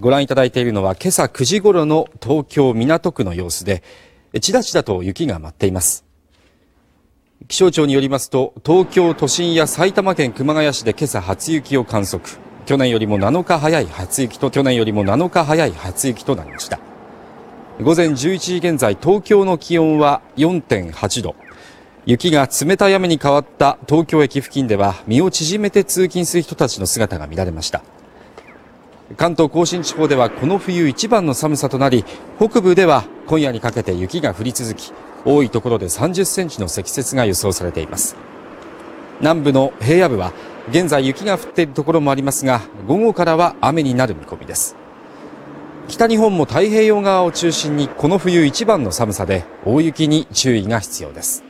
[0.00, 3.82] ご覧いただいているのは今朝9時頃の東京港区の様子で、
[4.40, 6.06] ちらちらと雪が舞っています。
[7.48, 12.38] 気象庁によりますと、東京都心や埼玉県熊谷市で今朝初雪を観測。
[12.64, 16.80] 去年よりも7日早い初雪と、去年よりも7日早い初雪となりました。
[17.82, 21.36] 午前11時現在、東京の気温は4.8度。
[22.06, 27.82] 雪が冷たい雨に変わった東京駅付近では身を縮めて通勤する人たちの姿が見られました
[29.16, 32.04] 関東甲信地方ではこの冬一番の寒さとなり
[32.38, 34.92] 北部では今夜にかけて雪が降り続き
[35.24, 38.16] 多いところで30センチの積雪が予想されています。
[39.20, 40.32] 南部の平野部は
[40.70, 44.76] 現在雪が降っているところもありますが午後からは雨になる見込みです。
[45.88, 51.49] 北日本も太平洋側を中心にこの冬一番の寒さで大雪に注意が必要です。